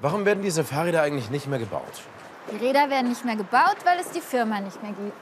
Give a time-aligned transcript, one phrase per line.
[0.00, 2.02] Warum werden diese Fahrräder eigentlich nicht mehr gebaut?
[2.52, 5.16] Die Räder werden nicht mehr gebaut, weil es die Firma nicht mehr gibt.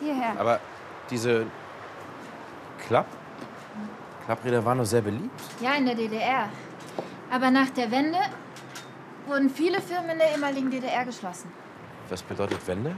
[0.00, 0.38] Hierher.
[0.38, 0.60] Aber
[1.10, 1.46] diese
[2.86, 3.06] Klapp?
[4.24, 5.40] Klappräder waren doch sehr beliebt.
[5.60, 6.48] Ja, in der DDR.
[7.30, 8.18] Aber nach der Wende
[9.26, 11.52] wurden viele Firmen in der ehemaligen DDR geschlossen.
[12.08, 12.94] Was bedeutet Wende?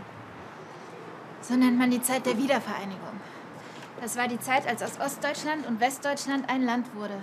[1.41, 3.21] So nennt man die Zeit der Wiedervereinigung.
[4.03, 7.15] Das war die Zeit, als aus Ostdeutschland und Westdeutschland ein Land wurde.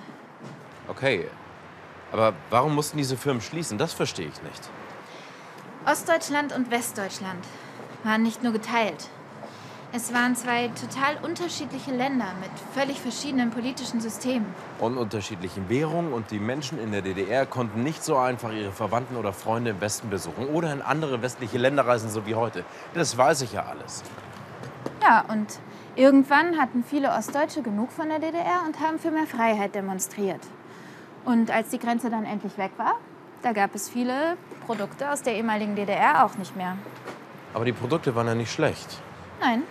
[0.87, 1.29] Okay.
[2.11, 3.77] Aber warum mussten diese Firmen schließen?
[3.77, 4.69] Das verstehe ich nicht.
[5.85, 7.45] Ostdeutschland und Westdeutschland
[8.03, 9.09] waren nicht nur geteilt.
[9.93, 14.47] Es waren zwei total unterschiedliche Länder mit völlig verschiedenen politischen Systemen.
[14.79, 19.15] Und unterschiedlichen Währungen und die Menschen in der DDR konnten nicht so einfach ihre Verwandten
[19.15, 22.65] oder Freunde im Westen besuchen oder in andere westliche Länder reisen, so wie heute.
[22.93, 24.03] Das weiß ich ja alles.
[25.01, 25.59] Ja, und
[25.95, 30.41] irgendwann hatten viele Ostdeutsche genug von der DDR und haben für mehr Freiheit demonstriert.
[31.25, 32.95] Und als die Grenze dann endlich weg war,
[33.41, 36.77] da gab es viele Produkte aus der ehemaligen DDR auch nicht mehr.
[37.53, 39.01] Aber die Produkte waren ja nicht schlecht.
[39.39, 39.63] Nein.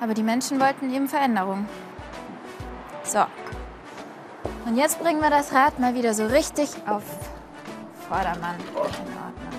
[0.00, 1.66] Aber die Menschen wollten eben Veränderung.
[3.04, 3.24] So.
[4.66, 7.02] Und jetzt bringen wir das Rad mal wieder so richtig auf
[8.08, 8.56] Vordermann.
[8.60, 9.51] In Ordnung.